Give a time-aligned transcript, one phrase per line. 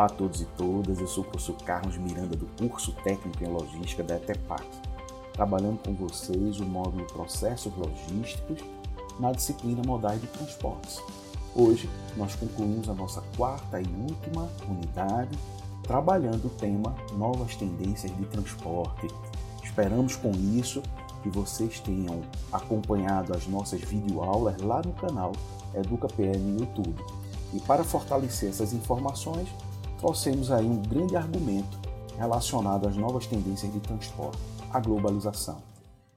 [0.00, 3.48] Olá a todos e todas, eu sou o professor Carlos Miranda do curso Técnico em
[3.48, 4.64] Logística da ETEPAC,
[5.34, 8.60] trabalhando com vocês o módulo Processos Logísticos
[9.18, 11.02] na disciplina Modais de Transportes.
[11.54, 11.86] Hoje
[12.16, 15.38] nós concluímos a nossa quarta e última unidade
[15.82, 19.06] trabalhando o tema Novas Tendências de Transporte.
[19.62, 20.82] Esperamos com isso
[21.22, 25.32] que vocês tenham acompanhado as nossas videoaulas lá no canal
[25.74, 27.04] EducaPL no YouTube.
[27.52, 29.46] E para fortalecer essas informações,
[30.00, 31.78] trouxemos aí um grande argumento
[32.16, 34.38] relacionado às novas tendências de transporte,
[34.72, 35.62] a globalização.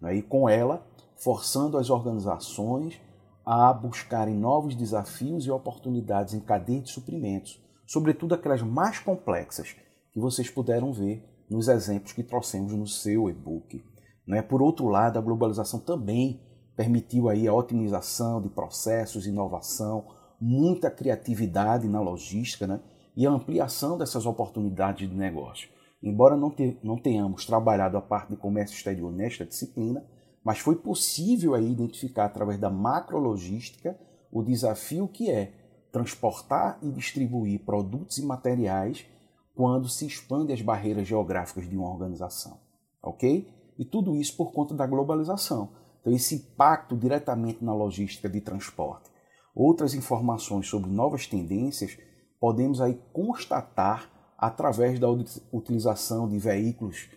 [0.00, 0.16] Né?
[0.16, 0.82] E com ela,
[1.14, 2.98] forçando as organizações
[3.44, 9.76] a buscarem novos desafios e oportunidades em cadeia de suprimentos, sobretudo aquelas mais complexas
[10.10, 13.84] que vocês puderam ver nos exemplos que trouxemos no seu e-book.
[14.26, 14.40] Né?
[14.40, 16.40] Por outro lado, a globalização também
[16.74, 20.06] permitiu aí a otimização de processos, inovação,
[20.40, 22.80] muita criatividade na logística, né?
[23.16, 25.68] E a ampliação dessas oportunidades de negócio.
[26.02, 30.04] Embora não, te, não tenhamos trabalhado a parte de comércio exterior nesta disciplina,
[30.44, 33.98] mas foi possível aí identificar através da macrologística
[34.30, 35.52] o desafio que é
[35.90, 39.06] transportar e distribuir produtos e materiais
[39.54, 42.58] quando se expande as barreiras geográficas de uma organização,
[43.02, 43.48] ok?
[43.78, 45.70] E tudo isso por conta da globalização.
[46.00, 49.10] Então esse impacto diretamente na logística de transporte.
[49.54, 51.96] Outras informações sobre novas tendências
[52.40, 55.08] podemos aí constatar através da
[55.52, 57.08] utilização de veículos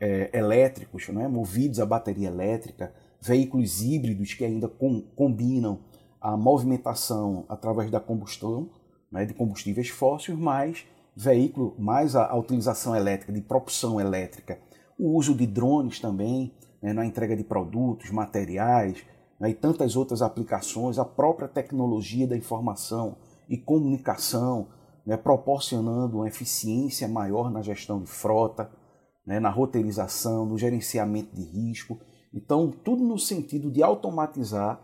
[0.00, 5.80] é, elétricos, né, movidos a bateria elétrica, veículos híbridos que ainda com, combinam
[6.20, 8.70] a movimentação através da combustão
[9.10, 10.84] né, de combustíveis fósseis, mais
[11.16, 14.58] veículo, mais a, a, utilização elétrica, de propulsão elétrica,
[14.98, 19.04] o uso de drones também né, na entrega de produtos, materiais
[19.40, 23.16] né, e tantas outras aplicações, a própria tecnologia da informação
[23.48, 24.68] e comunicação,
[25.06, 28.70] né, proporcionando uma eficiência maior na gestão de frota,
[29.26, 31.98] né, na roteirização, no gerenciamento de risco.
[32.32, 34.80] Então, tudo no sentido de automatizar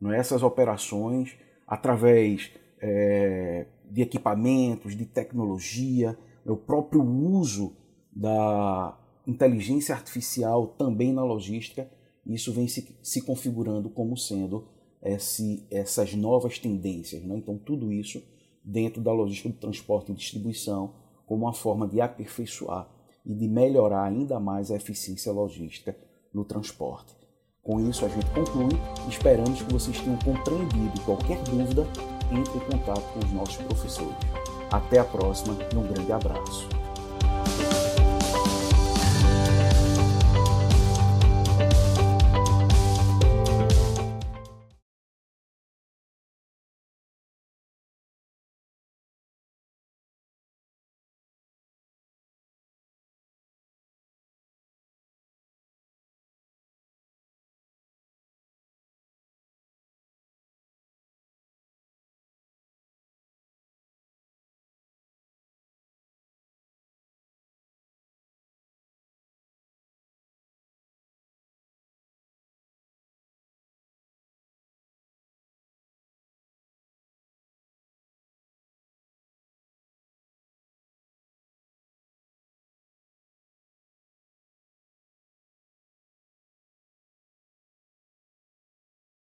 [0.00, 1.36] né, essas operações
[1.66, 7.76] através é, de equipamentos, de tecnologia, né, o próprio uso
[8.12, 11.88] da inteligência artificial também na logística.
[12.26, 14.68] Isso vem se, se configurando como sendo
[15.02, 17.22] esse, essas novas tendências.
[17.22, 17.36] Né?
[17.36, 18.22] Então, tudo isso
[18.64, 20.94] dentro da logística do transporte e distribuição
[21.26, 22.88] como uma forma de aperfeiçoar
[23.24, 25.96] e de melhorar ainda mais a eficiência logística
[26.32, 27.14] no transporte.
[27.62, 28.70] Com isso, a gente conclui
[29.08, 31.00] esperamos que vocês tenham compreendido.
[31.04, 31.86] Qualquer dúvida,
[32.32, 34.16] entre em contato com os nossos professores.
[34.70, 36.77] Até a próxima e um grande abraço.